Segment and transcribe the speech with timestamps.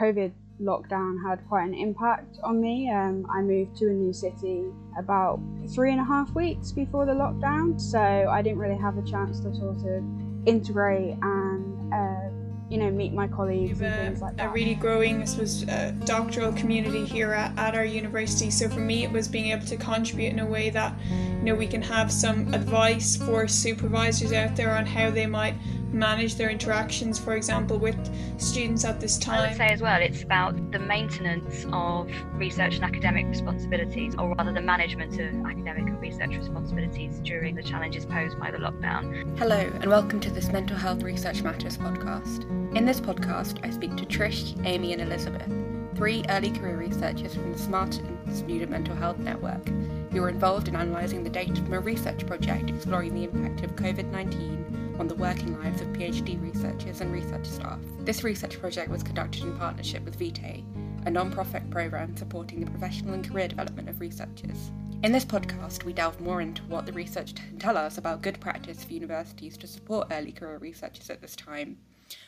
[0.00, 0.32] COVID
[0.62, 2.90] lockdown had quite an impact on me.
[2.90, 4.64] Um, I moved to a new city
[4.98, 5.40] about
[5.74, 9.40] three and a half weeks before the lockdown, so I didn't really have a chance
[9.40, 10.04] to sort of
[10.46, 12.30] integrate and uh,
[12.70, 14.46] you know meet my colleagues and things like that.
[14.46, 18.50] A really growing, this was uh, doctoral community here at, at our university.
[18.50, 21.54] So for me, it was being able to contribute in a way that you know
[21.54, 25.56] we can have some advice for supervisors out there on how they might
[25.92, 27.98] manage their interactions, for example, with
[28.40, 29.40] students at this time.
[29.40, 34.34] I would say as well, it's about the maintenance of research and academic responsibilities, or
[34.34, 39.36] rather the management of academic and research responsibilities during the challenges posed by the lockdown.
[39.38, 42.44] Hello, and welcome to this Mental Health Research Matters podcast.
[42.76, 45.50] In this podcast, I speak to Trish, Amy, and Elizabeth,
[45.96, 49.66] three early career researchers from the Smarten Student Mental Health Network,
[50.12, 53.74] who were involved in analysing the data from a research project exploring the impact of
[53.76, 57.78] COVID 19 on the working lives of PhD researchers and research staff.
[58.00, 60.62] This research project was conducted in partnership with Vitae,
[61.06, 64.70] a non profit programme supporting the professional and career development of researchers.
[65.02, 68.38] In this podcast, we delve more into what the research can tell us about good
[68.40, 71.78] practice for universities to support early career researchers at this time,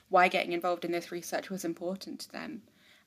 [0.08, 2.62] why getting involved in this research was important to them,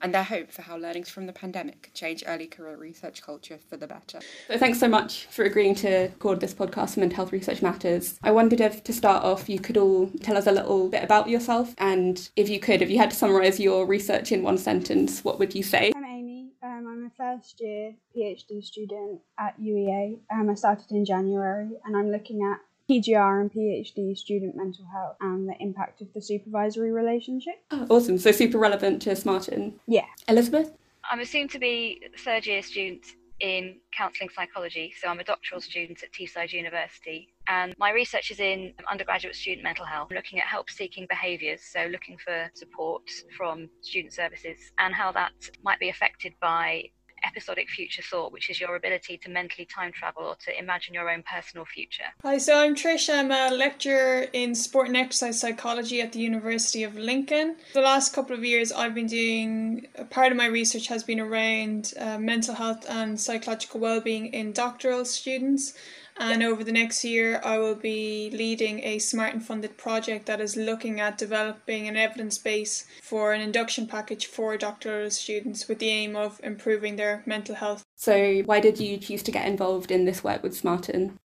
[0.05, 3.57] and their hope for how learnings from the pandemic could change early career research culture
[3.67, 4.19] for the better.
[4.47, 8.19] So thanks so much for agreeing to record this podcast, Mental Health Research Matters.
[8.21, 11.27] I wondered if to start off you could all tell us a little bit about
[11.27, 15.23] yourself and if you could, if you had to summarise your research in one sentence,
[15.23, 15.91] what would you say?
[15.95, 16.51] I'm Amy.
[16.61, 20.19] Um, I'm a first year PhD student at UEA.
[20.31, 25.17] Um, I started in January and I'm looking at PGR and PhD student mental health
[25.21, 27.55] and the impact of the supervisory relationship.
[27.71, 28.17] Oh, awesome.
[28.17, 29.73] So super relevant to Smarten.
[29.87, 30.05] Yeah.
[30.27, 30.71] Elizabeth?
[31.09, 33.05] I'm assumed to be third year student
[33.39, 34.93] in counselling psychology.
[34.99, 37.29] So I'm a doctoral student at Teesside University.
[37.47, 41.87] And my research is in undergraduate student mental health, looking at help seeking behaviours, so
[41.91, 43.03] looking for support
[43.37, 46.85] from student services and how that might be affected by
[47.25, 51.09] episodic future thought, which is your ability to mentally time travel or to imagine your
[51.09, 52.03] own personal future.
[52.23, 53.13] Hi, so I'm Trish.
[53.13, 57.55] I'm a lecturer in sport and exercise psychology at the University of Lincoln.
[57.73, 61.19] The last couple of years, I've been doing a part of my research has been
[61.19, 65.73] around uh, mental health and psychological well-being in doctoral students.
[66.17, 70.55] And over the next year, I will be leading a Smarten funded project that is
[70.55, 75.89] looking at developing an evidence base for an induction package for doctoral students with the
[75.89, 77.83] aim of improving their mental health.
[77.95, 81.17] So, why did you choose to get involved in this work with Smarten?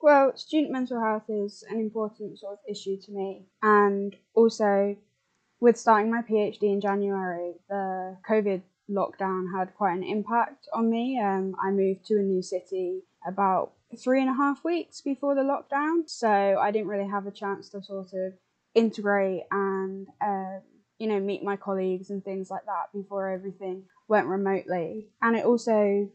[0.00, 4.96] Well, student mental health is an important sort of issue to me, and also
[5.60, 11.20] with starting my PhD in January, the COVID lockdown had quite an impact on me.
[11.20, 15.42] Um, I moved to a new city about three and a half weeks before the
[15.42, 18.34] lockdown, so I didn't really have a chance to sort of
[18.74, 20.60] integrate and uh,
[20.98, 25.08] you know meet my colleagues and things like that before everything went remotely.
[25.20, 26.08] And it also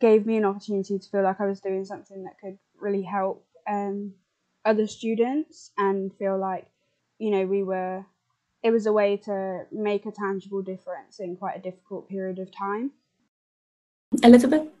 [0.00, 3.46] gave me an opportunity to feel like I was doing something that could really help
[3.68, 4.14] um,
[4.64, 6.66] other students and feel like
[7.18, 8.04] you know we were
[8.62, 12.50] it was a way to make a tangible difference in quite a difficult period of
[12.50, 12.90] time.
[14.22, 14.75] Elizabeth?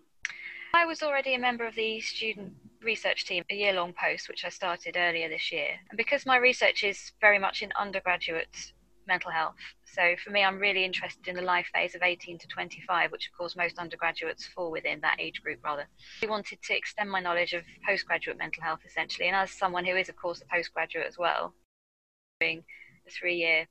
[0.76, 4.44] I was already a member of the student research team, a year long post, which
[4.44, 5.70] I started earlier this year.
[5.88, 8.74] And because my research is very much in undergraduate
[9.08, 9.56] mental health,
[9.86, 13.26] so for me, I'm really interested in the life phase of 18 to 25, which
[13.26, 15.88] of course most undergraduates fall within that age group rather.
[16.22, 19.96] I wanted to extend my knowledge of postgraduate mental health essentially, and as someone who
[19.96, 21.54] is, of course, a postgraduate as well,
[22.38, 22.64] doing
[23.08, 23.66] a three year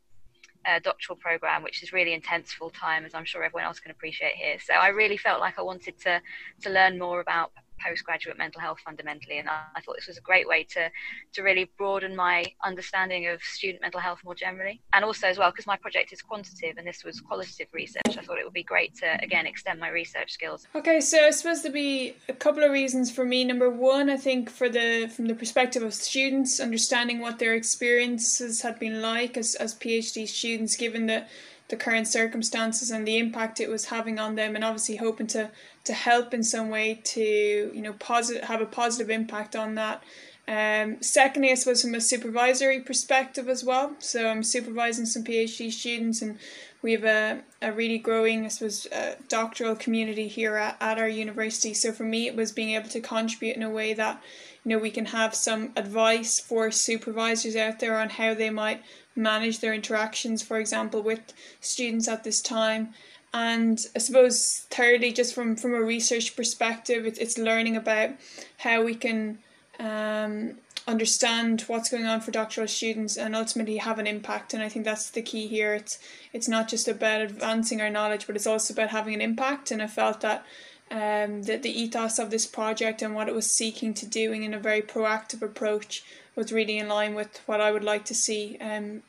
[0.68, 3.92] uh, doctoral program, which is really intense full time, as I'm sure everyone else can
[3.92, 4.58] appreciate here.
[4.60, 6.22] So I really felt like I wanted to
[6.62, 7.52] to learn more about
[7.84, 10.90] postgraduate mental health fundamentally and I, thought this was a great way to
[11.34, 15.52] to really broaden my understanding of student mental health more generally and also as well
[15.52, 18.02] because my project is quantitative and this was qualitative research.
[18.08, 20.68] I thought it would be great to again extend my research skills.
[20.76, 23.44] Okay so it's supposed to be a couple of reasons for me.
[23.44, 28.62] Number one I think for the from the perspective of students understanding what their experiences
[28.62, 31.26] had been like as, as PhD students given the
[31.70, 35.50] the current circumstances and the impact it was having on them and obviously hoping to
[35.84, 40.04] to help in some way to you know positive have a positive impact on that
[40.48, 43.96] um, secondly, I suppose from a supervisory perspective as well.
[44.00, 46.38] So I'm supervising some PhD students, and
[46.84, 51.08] we have a, a really growing, I suppose, uh, doctoral community here at, at our
[51.08, 51.74] university.
[51.74, 54.22] So for me, it was being able to contribute in a way that
[54.64, 58.84] you know we can have some advice for supervisors out there on how they might
[59.16, 62.94] manage their interactions, for example, with students at this time.
[63.34, 68.12] And I suppose thirdly, just from from a research perspective, it's it's learning about
[68.60, 69.40] how we can
[69.80, 70.56] um,
[70.88, 74.54] understand what's going on for doctoral students and ultimately have an impact.
[74.54, 75.74] And I think that's the key here.
[75.74, 76.00] It's
[76.32, 79.72] it's not just about advancing our knowledge but it's also about having an impact.
[79.72, 80.46] And I felt that
[80.92, 84.54] um, the, the ethos of this project and what it was seeking to doing in
[84.54, 86.04] a very proactive approach
[86.36, 89.04] was really in line with what I would like to see um,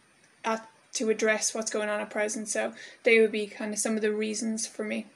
[0.45, 3.97] at to address what's going on at present so they would be kind of some
[3.97, 5.07] of the reasons for me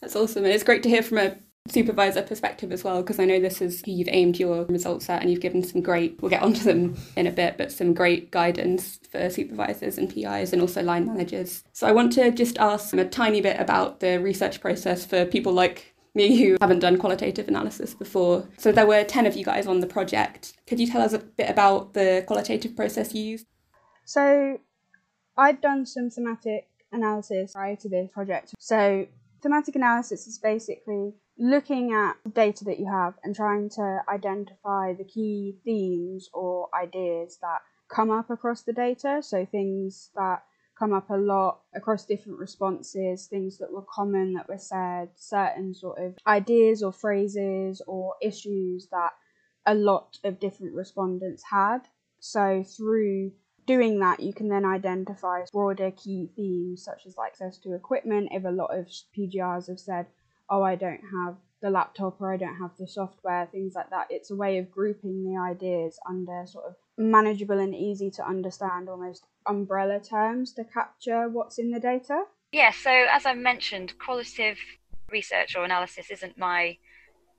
[0.00, 1.36] that's awesome and it's great to hear from a
[1.68, 5.22] supervisor perspective as well because I know this is who you've aimed your results at
[5.22, 8.32] and you've given some great we'll get onto them in a bit but some great
[8.32, 11.62] guidance for supervisors and PIs and also line managers.
[11.72, 15.52] So I want to just ask a tiny bit about the research process for people
[15.52, 18.48] like me who haven't done qualitative analysis before.
[18.58, 20.54] So there were 10 of you guys on the project.
[20.66, 23.46] Could you tell us a bit about the qualitative process you used?
[24.04, 24.58] So
[25.36, 28.54] I'd done some thematic analysis prior to this project.
[28.58, 29.06] So
[29.42, 34.92] thematic analysis is basically looking at the data that you have and trying to identify
[34.92, 39.22] the key themes or ideas that come up across the data.
[39.22, 40.42] So things that
[40.78, 45.74] come up a lot across different responses, things that were common that were said, certain
[45.74, 49.12] sort of ideas or phrases or issues that
[49.66, 51.80] a lot of different respondents had.
[52.20, 53.32] So through
[53.66, 58.30] doing that, you can then identify broader key themes such as access to equipment.
[58.32, 60.06] If a lot of PGRs have said,
[60.50, 64.08] oh, I don't have the laptop or I don't have the software, things like that.
[64.10, 66.74] It's a way of grouping the ideas under sort of
[67.10, 72.24] manageable and easy to understand, almost umbrella terms to capture what's in the data.
[72.52, 74.58] Yeah, so as I mentioned, qualitative
[75.10, 76.78] research or analysis isn't my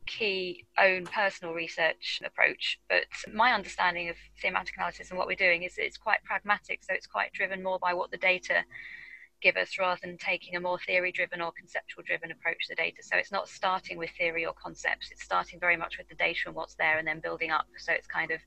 [0.06, 5.63] key own personal research approach but my understanding of thematic analysis and what we're doing
[5.63, 8.65] is it's quite pragmatic so it's quite driven more by what the data
[9.44, 12.75] give us rather than taking a more theory driven or conceptual driven approach to the
[12.75, 13.04] data.
[13.04, 16.39] So it's not starting with theory or concepts, it's starting very much with the data
[16.48, 17.68] and what's there and then building up.
[17.77, 18.39] So it's kind of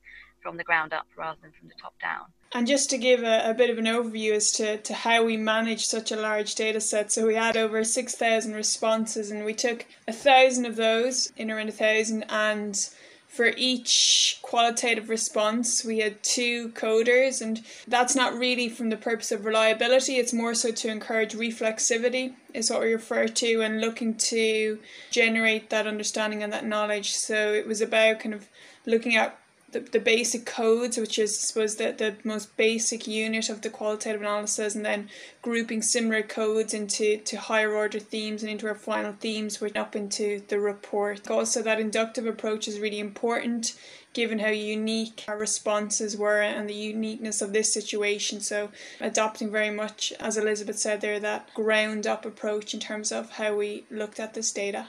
[0.47, 2.27] from the ground up rather than from the top down.
[2.53, 5.35] And just to give a, a bit of an overview as to, to how we
[5.35, 7.11] manage such a large data set.
[7.11, 11.67] So we had over 6,000 responses and we took a thousand of those, in around
[11.67, 12.79] a thousand, and
[13.27, 19.33] for each qualitative response, we had two coders, and that's not really from the purpose
[19.33, 24.15] of reliability, it's more so to encourage reflexivity, is what we refer to, and looking
[24.15, 24.79] to
[25.11, 27.11] generate that understanding and that knowledge.
[27.11, 28.47] So it was about kind of
[28.85, 29.37] looking at
[29.71, 33.69] the, the basic codes, which is, I suppose, the, the most basic unit of the
[33.69, 35.09] qualitative analysis, and then
[35.41, 39.95] grouping similar codes into to higher order themes and into our final themes, which up
[39.95, 41.29] into the report.
[41.29, 43.77] Also, that inductive approach is really important
[44.13, 48.39] given how unique our responses were and the uniqueness of this situation.
[48.39, 48.69] So,
[49.01, 53.55] adopting very much, as Elizabeth said there, that ground up approach in terms of how
[53.55, 54.87] we looked at this data.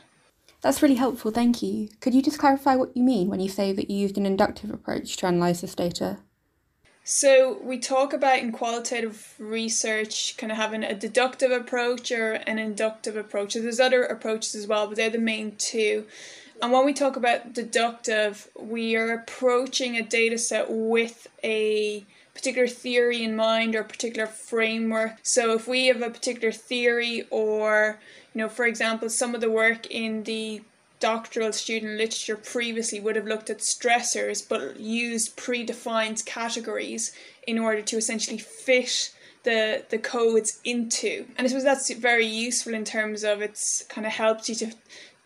[0.60, 1.88] That's really helpful, thank you.
[2.00, 4.70] Could you just clarify what you mean when you say that you used an inductive
[4.70, 6.18] approach to analyse this data?
[7.04, 12.58] So, we talk about in qualitative research kind of having a deductive approach or an
[12.58, 13.54] inductive approach.
[13.54, 16.04] So, there's other approaches as well, but they're the main two.
[16.60, 22.04] And when we talk about deductive, we are approaching a data set with a
[22.38, 25.16] particular theory in mind or particular framework.
[25.24, 27.98] So if we have a particular theory or
[28.32, 30.62] you know, for example, some of the work in the
[31.00, 37.12] doctoral student literature previously would have looked at stressors but used predefined categories
[37.46, 39.12] in order to essentially fit
[39.44, 44.06] the the codes into and I suppose that's very useful in terms of it's kind
[44.06, 44.72] of helps you to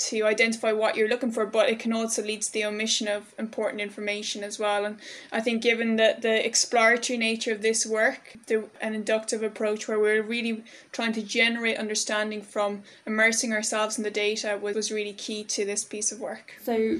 [0.09, 3.35] to identify what you're looking for, but it can also lead to the omission of
[3.38, 4.85] important information as well.
[4.85, 4.99] And
[5.30, 9.99] I think, given that the exploratory nature of this work, the, an inductive approach where
[9.99, 15.12] we're really trying to generate understanding from immersing ourselves in the data was, was really
[15.12, 16.54] key to this piece of work.
[16.62, 16.99] So,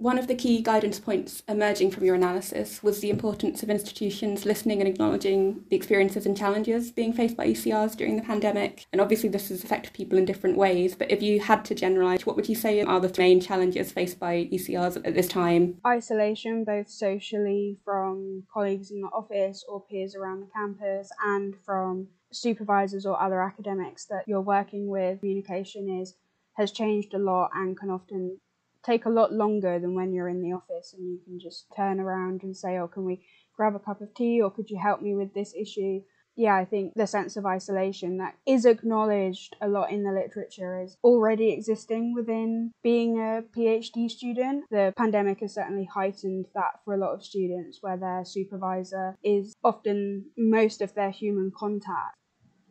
[0.00, 4.46] one of the key guidance points emerging from your analysis was the importance of institutions
[4.46, 8.86] listening and acknowledging the experiences and challenges being faced by ECRs during the pandemic.
[8.92, 10.94] And obviously, this has affected people in different ways.
[10.94, 14.18] But if you had to generalise, what would you say are the main challenges faced
[14.18, 15.76] by ECRs at this time?
[15.86, 22.08] Isolation, both socially from colleagues in the office or peers around the campus, and from
[22.32, 25.20] supervisors or other academics that you're working with.
[25.20, 26.14] Communication is
[26.54, 28.38] has changed a lot and can often
[28.84, 32.00] take a lot longer than when you're in the office and you can just turn
[32.00, 35.02] around and say, Oh, can we grab a cup of tea or could you help
[35.02, 36.00] me with this issue?
[36.36, 40.80] Yeah, I think the sense of isolation that is acknowledged a lot in the literature
[40.80, 44.64] is already existing within being a PhD student.
[44.70, 49.54] The pandemic has certainly heightened that for a lot of students, where their supervisor is
[49.62, 52.16] often most of their human contact.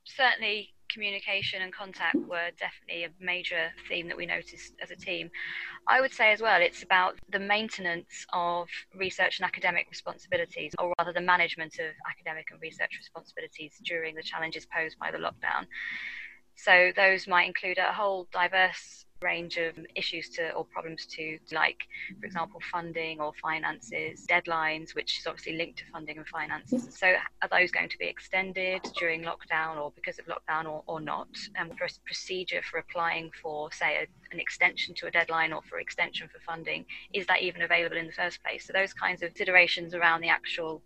[0.06, 5.30] Certainly, communication and contact were definitely a major theme that we noticed as a team.
[5.88, 10.94] I would say as well, it's about the maintenance of research and academic responsibilities, or
[11.00, 15.66] rather the management of academic and research responsibilities during the challenges posed by the lockdown.
[16.64, 21.82] So those might include a whole diverse range of issues to or problems to like
[22.20, 26.98] for example funding or finances deadlines which is obviously linked to funding and finances.
[26.98, 31.02] So are those going to be extended during lockdown or because of lockdown or, or
[31.02, 31.30] not?
[31.56, 31.72] And
[32.06, 36.40] procedure for applying for say a, an extension to a deadline or for extension for
[36.40, 38.66] funding is that even available in the first place?
[38.66, 40.82] So those kinds of considerations around the actual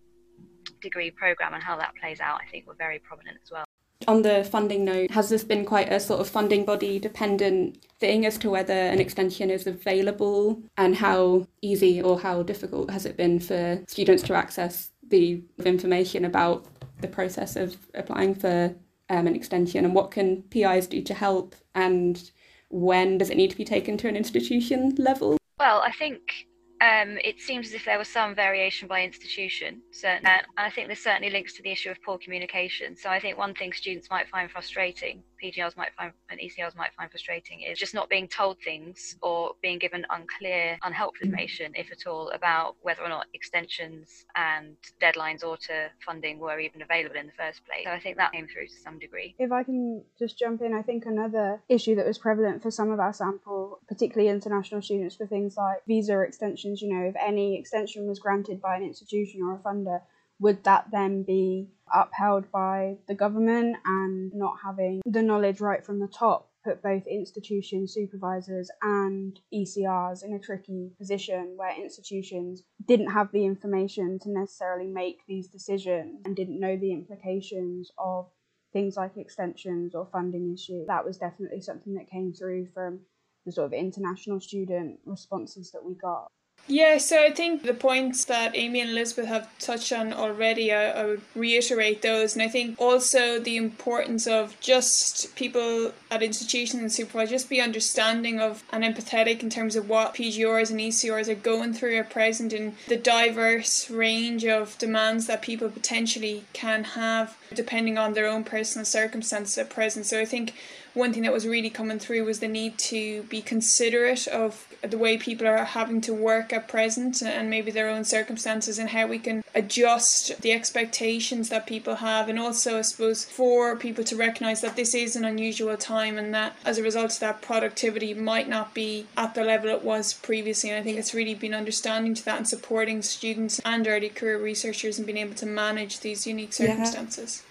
[0.82, 3.66] degree program and how that plays out i think were very prominent as well
[4.08, 8.26] on the funding note, has this been quite a sort of funding body dependent thing
[8.26, 13.18] as to whether an extension is available and how easy or how difficult has it
[13.18, 16.66] been for students to access the information about
[17.02, 18.76] the process of applying for
[19.10, 22.32] um, an extension and what can PIs do to help and
[22.70, 25.38] when does it need to be taken to an institution level?
[25.60, 26.48] Well, I think
[26.84, 30.90] um, it seems as if there was some variation by institution, certain, and I think
[30.90, 32.98] this certainly links to the issue of poor communication.
[32.98, 36.94] So I think one thing students might find frustrating PGRs might find and ECLs might
[36.96, 41.30] find frustrating is just not being told things or being given unclear, unhelpful mm.
[41.30, 46.60] information, if at all, about whether or not extensions and deadlines or to funding were
[46.60, 47.84] even available in the first place.
[47.86, 49.36] So I think that came through to some degree.
[49.38, 52.92] If I can just jump in, I think another issue that was prevalent for some
[52.92, 57.58] of our sample, particularly international students, for things like visa extensions, you know, if any
[57.58, 60.02] extension was granted by an institution or a funder,
[60.44, 66.00] would that then be upheld by the government and not having the knowledge right from
[66.00, 73.12] the top put both institution supervisors and ECRs in a tricky position where institutions didn't
[73.12, 78.30] have the information to necessarily make these decisions and didn't know the implications of
[78.72, 80.88] things like extensions or funding issues.
[80.88, 83.00] That was definitely something that came through from
[83.46, 86.28] the sort of international student responses that we got.
[86.66, 90.92] Yeah, so I think the points that Amy and Elizabeth have touched on already, I,
[90.92, 92.34] I, would reiterate those.
[92.34, 97.60] And I think also the importance of just people at institutions and supervisors just be
[97.60, 102.10] understanding of and empathetic in terms of what PGRs and ECRs are going through at
[102.10, 108.28] present and the diverse range of demands that people potentially can have depending on their
[108.28, 110.06] own personal circumstances at present.
[110.06, 110.54] So I think
[110.94, 114.98] one thing that was really coming through was the need to be considerate of the
[114.98, 119.08] way people are having to work at present and maybe their own circumstances and how
[119.08, 124.16] we can adjust the expectations that people have and also I suppose for people to
[124.16, 128.14] recognize that this is an unusual time and that as a result of that productivity
[128.14, 131.54] might not be at the level it was previously and I think it's really been
[131.54, 136.02] understanding to that and supporting students and early career researchers and being able to manage
[136.02, 137.44] these unique circumstances.
[137.44, 137.50] Yeah.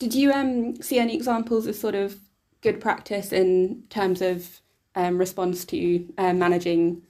[0.00, 2.18] Did you um, see any examples of sort of
[2.64, 4.60] good practice in terms of
[4.96, 7.02] um, response to uh, managing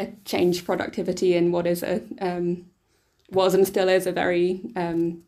[0.00, 2.66] a change productivity in what is a um,
[3.30, 5.22] was and still is a very um,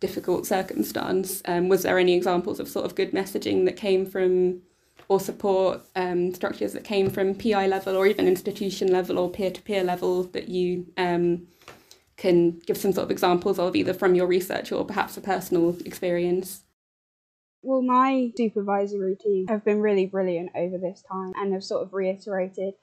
[0.00, 1.42] difficult circumstance.
[1.46, 4.62] Um, was there any examples of sort of good messaging that came from
[5.08, 9.50] or support um, structures that came from PI level or even institution level or peer
[9.50, 14.26] to peer level that you can give some sort of examples of either from your
[14.26, 16.64] research or perhaps a personal experience?
[17.62, 21.92] Well, my supervisory team have been really brilliant over this time and have sort of
[21.92, 22.74] reiterated,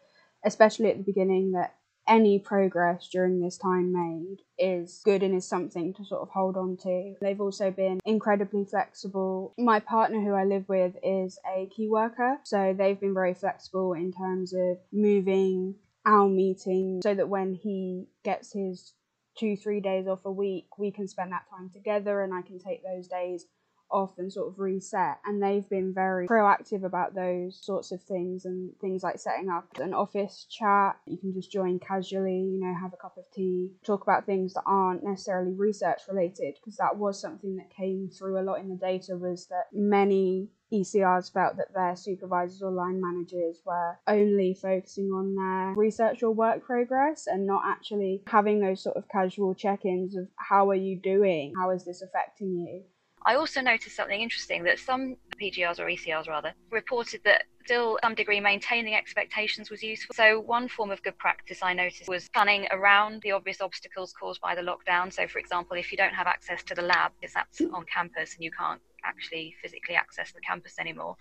[0.43, 1.75] especially at the beginning, that
[2.07, 6.55] any progress during this time made is good and is something to sort of hold
[6.55, 7.15] on to.
[7.19, 9.53] They've also been incredibly flexible.
[9.57, 13.93] My partner, who I live with, is a key worker, so they've been very flexible
[13.93, 18.93] in terms of moving our meeting so that when he gets his
[19.37, 22.59] two, three days off a week, we can spend that time together and I can
[22.59, 23.45] take those days
[23.91, 25.17] off and sort of reset.
[25.25, 29.67] And they've been very proactive about those sorts of things and things like setting up
[29.79, 30.97] an office chat.
[31.05, 34.53] You can just join casually, you know, have a cup of tea, talk about things
[34.53, 38.69] that aren't necessarily research related, because that was something that came through a lot in
[38.69, 44.53] the data was that many ECRs felt that their supervisors or line managers were only
[44.59, 49.53] focusing on their research or work progress and not actually having those sort of casual
[49.53, 51.53] check ins of how are you doing?
[51.55, 52.83] How is this affecting you?
[53.25, 58.13] I also noticed something interesting that some PGRs or ECRs rather reported that still some
[58.13, 60.13] degree maintaining expectations was useful.
[60.13, 64.39] So one form of good practice I noticed was planning around the obvious obstacles caused
[64.41, 65.11] by the lockdown.
[65.11, 67.73] So for example, if you don't have access to the lab because that's hmm.
[67.73, 71.15] on campus and you can't actually physically access the campus anymore,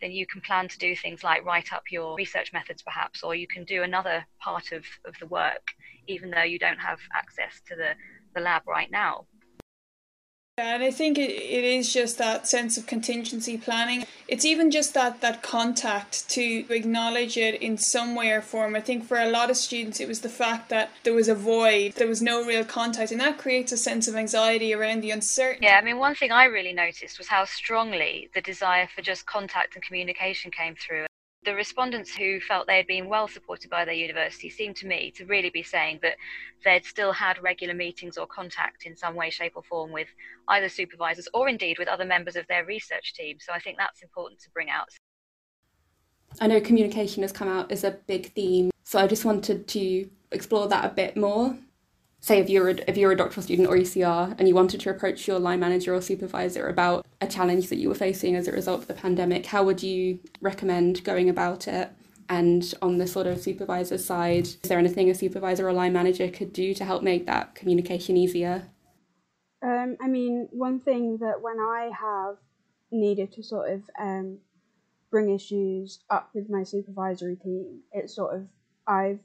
[0.00, 3.36] then you can plan to do things like write up your research methods perhaps, or
[3.36, 5.68] you can do another part of, of the work
[6.08, 7.92] even though you don't have access to the,
[8.34, 9.24] the lab right now.
[10.58, 14.04] And I think it, it is just that sense of contingency planning.
[14.28, 18.76] It's even just that that contact to acknowledge it in some way or form.
[18.76, 21.34] I think for a lot of students, it was the fact that there was a
[21.34, 25.10] void, there was no real contact, and that creates a sense of anxiety around the
[25.10, 25.66] uncertainty.
[25.66, 29.26] Yeah, I mean, one thing I really noticed was how strongly the desire for just
[29.26, 31.06] contact and communication came through.
[31.44, 35.10] The respondents who felt they had been well supported by their university seemed to me
[35.16, 36.16] to really be saying that
[36.64, 40.06] they'd still had regular meetings or contact in some way, shape, or form with
[40.46, 43.38] either supervisors or indeed with other members of their research team.
[43.40, 44.88] So I think that's important to bring out.
[46.40, 50.08] I know communication has come out as a big theme, so I just wanted to
[50.30, 51.56] explore that a bit more
[52.22, 54.90] say if you're a, if you're a doctoral student or ECR and you wanted to
[54.90, 58.52] approach your line manager or supervisor about a challenge that you were facing as a
[58.52, 61.90] result of the pandemic, how would you recommend going about it?
[62.28, 66.28] And on the sort of supervisor side, is there anything a supervisor or line manager
[66.28, 68.68] could do to help make that communication easier?
[69.60, 72.36] Um, I mean, one thing that when I have
[72.92, 74.38] needed to sort of um,
[75.10, 78.46] bring issues up with my supervisory team, it's sort of
[78.86, 79.20] I've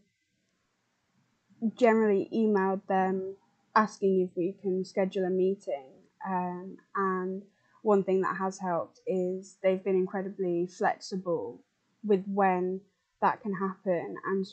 [1.76, 3.36] generally emailed them
[3.76, 5.92] asking if we can schedule a meeting.
[6.26, 7.44] Um, and
[7.84, 11.64] one thing that has helped is they've been incredibly flexible
[12.04, 12.82] with when
[13.22, 14.46] that can happen and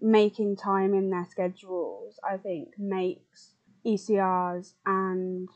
[0.00, 5.48] making time in their schedules, I think, makes ECRs and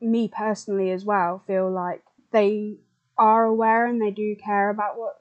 [0.00, 2.02] me personally as well feel like
[2.32, 2.76] they
[3.16, 5.14] are aware and they do care about what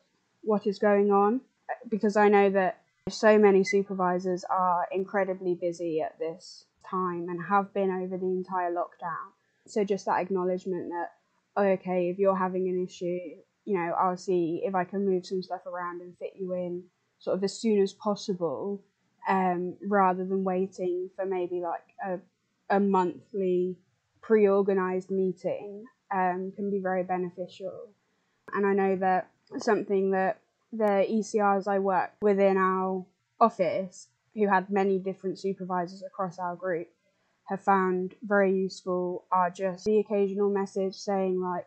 [0.44, 1.42] what is going on
[1.90, 7.74] because I know that so many supervisors are incredibly busy at this time and have
[7.74, 9.32] been over the entire lockdown.
[9.68, 11.12] So just that acknowledgement that,
[11.56, 13.20] oh, okay, if you're having an issue,
[13.66, 16.84] you know, I'll see if I can move some stuff around and fit you in
[17.20, 18.82] sort of as soon as possible,
[19.28, 22.20] um, rather than waiting for maybe like a,
[22.76, 23.76] a monthly
[24.22, 25.84] pre-organized meeting
[26.14, 27.90] um, can be very beneficial.
[28.54, 30.40] And I know that something that
[30.72, 33.06] the ECRs I work within our
[33.40, 36.88] office, who had many different supervisors across our group,
[37.48, 41.66] have found very useful are just the occasional message saying like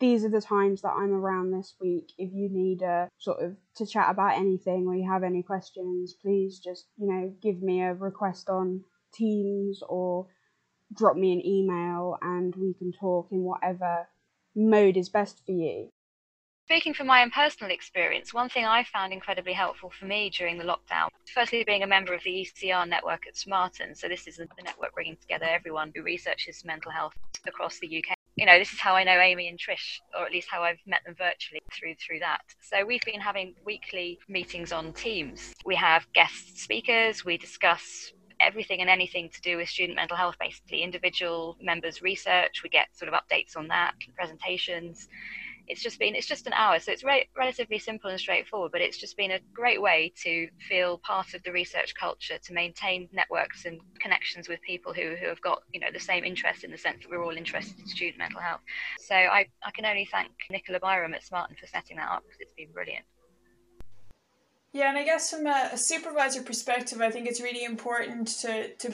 [0.00, 2.12] these are the times that I'm around this week.
[2.18, 6.14] If you need a sort of to chat about anything or you have any questions,
[6.20, 10.26] please just, you know, give me a request on Teams or
[10.92, 14.08] drop me an email and we can talk in whatever
[14.56, 15.90] mode is best for you.
[16.66, 20.56] Speaking from my own personal experience, one thing I found incredibly helpful for me during
[20.56, 24.38] the lockdown, firstly being a member of the ECR network at Smarten, so this is
[24.38, 27.12] the network bringing together everyone who researches mental health
[27.46, 28.16] across the UK.
[28.36, 30.78] You know, this is how I know Amy and Trish, or at least how I've
[30.86, 32.40] met them virtually through through that.
[32.62, 35.52] So we've been having weekly meetings on Teams.
[35.66, 37.26] We have guest speakers.
[37.26, 42.62] We discuss everything and anything to do with student mental health, basically individual members' research.
[42.62, 45.08] We get sort of updates on that, presentations
[45.66, 48.80] it's just been it's just an hour so it's re- relatively simple and straightforward but
[48.80, 53.08] it's just been a great way to feel part of the research culture to maintain
[53.12, 56.70] networks and connections with people who, who have got you know the same interest in
[56.70, 58.60] the sense that we're all interested in student mental health.
[59.00, 62.40] So i, I can only thank Nicola Byrom at Smarten for setting that up because
[62.40, 63.04] it's been brilliant.
[64.72, 68.74] Yeah and i guess from a, a supervisor perspective i think it's really important to
[68.74, 68.92] to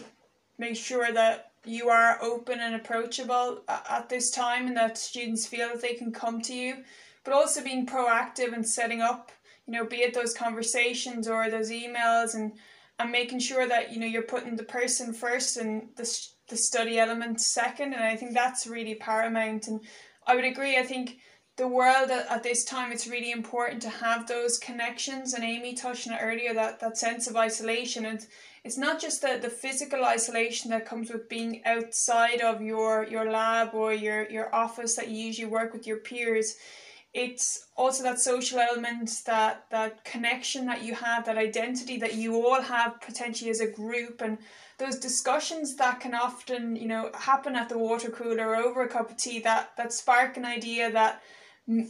[0.58, 5.46] make sure that you are open and approachable uh, at this time and that students
[5.46, 6.82] feel that they can come to you
[7.24, 9.30] but also being proactive and setting up
[9.66, 12.52] you know be it those conversations or those emails and
[12.98, 16.98] and making sure that you know you're putting the person first and the, the study
[16.98, 19.80] element second and i think that's really paramount and
[20.26, 21.18] i would agree i think
[21.56, 25.74] the world at, at this time it's really important to have those connections and amy
[25.74, 28.26] touched on it earlier that that sense of isolation and
[28.64, 33.30] it's not just the, the physical isolation that comes with being outside of your your
[33.30, 36.56] lab or your your office that you usually work with your peers.
[37.12, 42.34] It's also that social element that that connection that you have that identity that you
[42.34, 44.20] all have potentially as a group.
[44.20, 44.36] And
[44.78, 49.10] those discussions that can often you know happen at the water cooler over a cup
[49.10, 51.22] of tea that that spark an idea that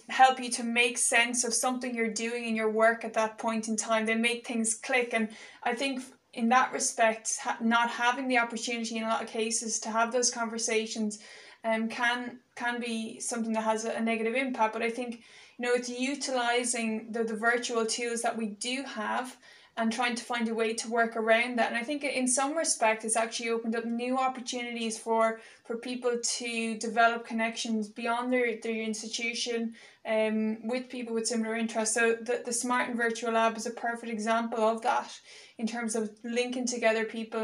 [0.09, 3.67] help you to make sense of something you're doing in your work at that point
[3.67, 4.07] in time.
[4.07, 5.13] They make things click.
[5.13, 5.31] And
[5.65, 6.03] i think
[6.33, 10.13] in that respect, ha- not having the opportunity in a lot of cases to have
[10.13, 11.19] those conversations
[11.65, 14.73] um, can can be something that has a, a negative impact.
[14.73, 15.23] But I think
[15.59, 19.37] you know it's utilizing the, the virtual tools that we do have
[19.81, 21.69] and trying to find a way to work around that.
[21.69, 26.19] And I think in some respect, it's actually opened up new opportunities for for people
[26.39, 31.95] to develop connections beyond their, their institution um, with people with similar interests.
[31.95, 35.11] So the, the Smarten Virtual Lab is a perfect example of that
[35.59, 37.41] in terms of linking together people.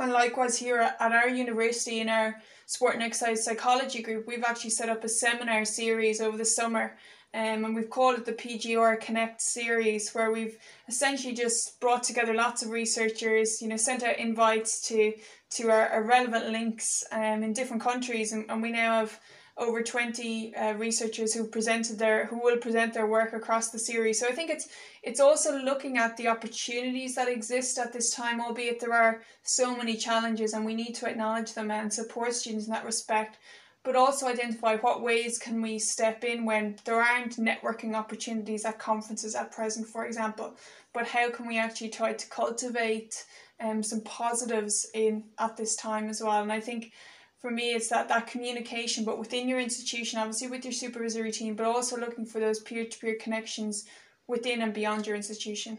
[0.00, 4.70] And likewise here at our university in our sport and exercise psychology group, we've actually
[4.70, 6.96] set up a seminar series over the summer.
[7.34, 12.32] Um, and we've called it the PGR Connect series, where we've essentially just brought together
[12.32, 15.12] lots of researchers, you know, sent out invites to
[15.56, 19.18] to our, our relevant links um, in different countries, and, and we now have
[19.56, 24.18] over 20 uh, researchers who presented their who will present their work across the series.
[24.18, 24.68] So i think it's
[25.02, 29.76] it's also looking at the opportunities that exist at this time albeit there are so
[29.76, 33.38] many challenges and we need to acknowledge them and support students in that respect
[33.84, 38.78] but also identify what ways can we step in when there aren't networking opportunities at
[38.78, 40.56] conferences at present for example.
[40.92, 43.24] But how can we actually try to cultivate
[43.60, 46.42] um, some positives in at this time as well?
[46.42, 46.92] And i think
[47.38, 51.54] for me it's that that communication but within your institution obviously with your supervisory team
[51.54, 53.84] but also looking for those peer-to-peer connections
[54.26, 55.76] within and beyond your institution.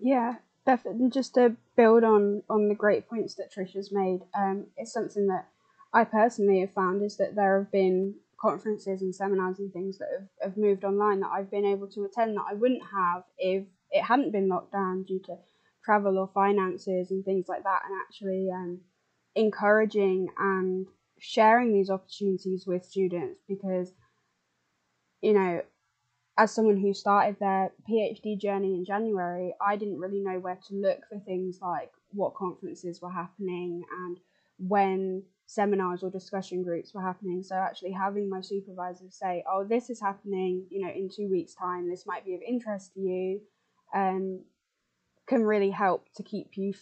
[0.00, 1.10] Yeah definitely.
[1.10, 5.46] Just to build on on the great points that trisha's made um, it's something that
[5.96, 10.08] i personally have found is that there have been conferences and seminars and things that
[10.12, 13.64] have, have moved online that i've been able to attend that i wouldn't have if
[13.90, 15.36] it hadn't been locked down due to
[15.86, 17.82] travel or finances and things like that.
[17.86, 18.80] And actually um,
[19.34, 20.86] encouraging and
[21.18, 23.94] sharing these opportunities with students because
[25.22, 25.62] you know
[26.36, 30.74] as someone who started their PhD journey in January, I didn't really know where to
[30.74, 34.18] look for things like what conferences were happening and
[34.58, 37.42] when seminars or discussion groups were happening.
[37.42, 41.54] So actually having my supervisors say, "Oh, this is happening, you know, in 2 weeks
[41.54, 41.88] time.
[41.88, 43.40] This might be of interest to you."
[43.94, 44.44] Um
[45.26, 46.72] can really help to keep you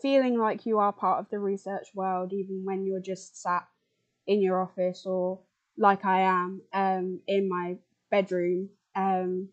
[0.00, 3.66] feeling like you are part of the research world, even when you're just sat
[4.26, 5.40] in your office or
[5.76, 7.76] like I am um, in my
[8.10, 9.48] bedroom um,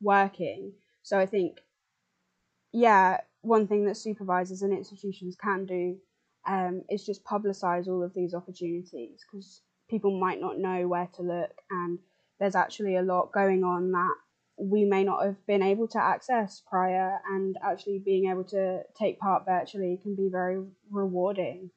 [0.00, 0.72] working.
[1.02, 1.58] So I think,
[2.72, 5.96] yeah, one thing that supervisors and institutions can do
[6.48, 11.22] um, is just publicize all of these opportunities because people might not know where to
[11.22, 11.98] look, and
[12.40, 14.14] there's actually a lot going on that
[14.56, 19.20] we may not have been able to access prior and actually being able to take
[19.20, 21.70] part virtually can be very rewarding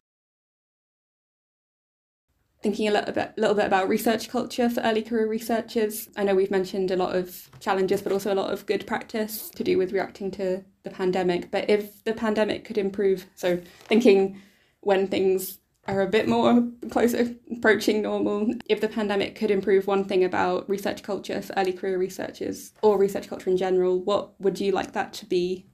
[2.62, 6.10] thinking a little bit, little bit about research culture for early career researchers.
[6.16, 9.50] I know we've mentioned a lot of challenges, but also a lot of good practice
[9.56, 11.50] to do with reacting to the pandemic.
[11.50, 14.40] But if the pandemic could improve, so thinking
[14.82, 18.54] when things are a bit more closer approaching normal.
[18.68, 22.98] If the pandemic could improve one thing about research culture for early career researchers or
[22.98, 25.66] research culture in general, what would you like that to be?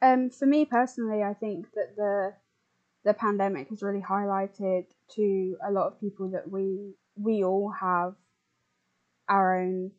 [0.00, 2.34] Um, for me personally, I think that the
[3.04, 4.84] the pandemic has really highlighted
[5.14, 8.14] to a lot of people that we we all have
[9.28, 9.90] our own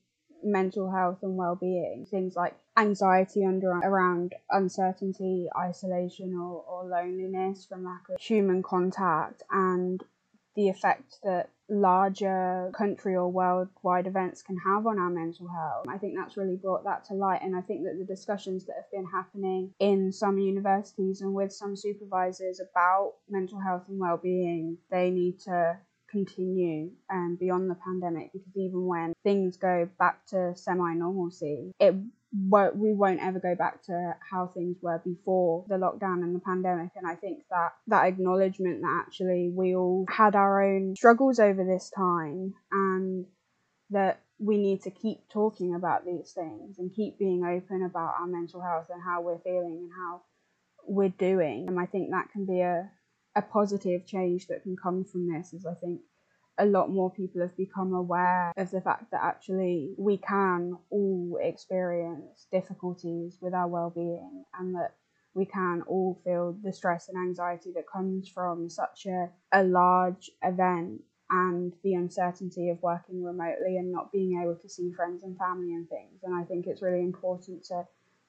[0.43, 7.84] mental health and well-being things like anxiety under around uncertainty isolation or, or loneliness from
[7.84, 10.04] lack of human contact and
[10.56, 15.86] the effect that larger country or worldwide events can have on our mental health.
[15.88, 18.75] I think that's really brought that to light, and I think that the discussions that
[18.75, 24.78] have been happening in some universities and with some supervisors about mental health and well-being,
[24.89, 25.78] they need to
[26.12, 31.95] continue um, beyond the pandemic because even when things go back to semi normalcy, it
[32.32, 36.39] won't, we won't ever go back to how things were before the lockdown and the
[36.39, 36.91] pandemic.
[36.95, 41.63] And I think that that acknowledgement that actually we all had our own struggles over
[41.63, 43.26] this time and
[43.91, 48.28] that we need to keep talking about these things and keep being open about our
[48.28, 50.22] mental health and how we're feeling and how
[50.88, 51.67] we're doing.
[51.67, 52.89] And I think that can be a,
[53.36, 56.02] a positive change that can come from this is I think
[56.58, 61.39] a lot more people have become aware of the fact that actually we can all
[61.42, 64.96] experience difficulties with our well-being and that
[65.34, 70.30] we can all feel the stress and anxiety that comes from such a, a large
[70.44, 75.38] event and the uncertainty of working remotely and not being able to see friends and
[75.38, 76.24] family and things.
[76.24, 77.84] And i think it's really important to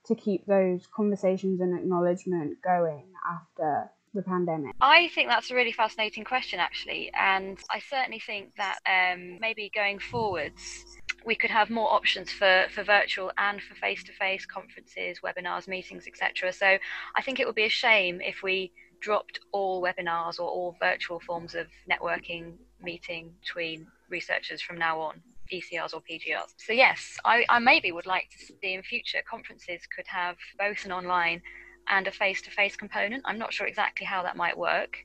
[0.06, 4.74] to keep those conversations and acknowledgement going after the pandemic?
[4.80, 7.10] I think that's a really fascinating question, actually.
[7.18, 10.84] And I certainly think that um, maybe going forwards,
[11.24, 15.68] we could have more options for, for virtual and for face to face conferences, webinars,
[15.68, 16.52] meetings, etc.
[16.52, 16.78] So
[17.16, 21.20] I think it would be a shame if we dropped all webinars or all virtual
[21.20, 25.22] forms of networking meeting between researchers from now on.
[25.52, 26.54] ECRs or PGRs.
[26.58, 30.84] So yes, I, I maybe would like to see in future conferences could have both
[30.84, 31.42] an online
[31.88, 33.22] and a face to face component.
[33.24, 34.98] I'm not sure exactly how that might work.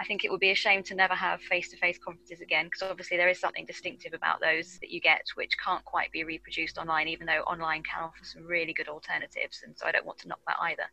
[0.00, 2.66] I think it would be a shame to never have face to face conferences again
[2.66, 6.24] because obviously there is something distinctive about those that you get which can't quite be
[6.24, 9.60] reproduced online, even though online can offer some really good alternatives.
[9.62, 10.84] And so I don't want to knock that either.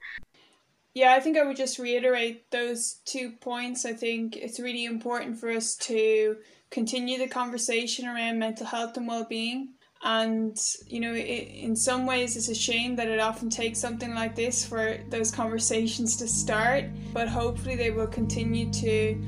[0.94, 3.86] Yeah, I think I would just reiterate those two points.
[3.86, 6.38] I think it's really important for us to
[6.70, 9.70] continue the conversation around mental health and well-being
[10.04, 14.14] and you know it, in some ways it's a shame that it often takes something
[14.14, 19.20] like this for those conversations to start but hopefully they will continue to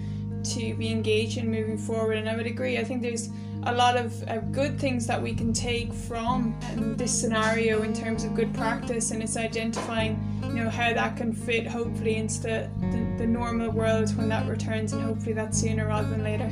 [0.43, 2.17] to be engaged in moving forward.
[2.17, 3.29] And i would agree i think there's
[3.63, 7.93] a lot of uh, good things that we can take from um, this scenario in
[7.93, 12.41] terms of good practice and it's identifying you know how that can fit hopefully into
[12.41, 16.49] the, the, the normal world when that returns and hopefully that's sooner rather than later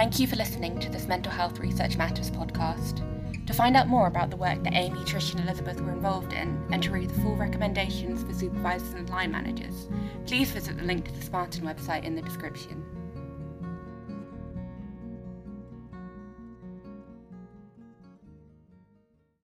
[0.00, 3.04] Thank you for listening to this Mental Health Research Matters podcast.
[3.46, 6.58] To find out more about the work that Amy, Trish, and Elizabeth were involved in,
[6.72, 9.90] and to read the full recommendations for supervisors and line managers,
[10.26, 12.82] please visit the link to the Smarten website in the description.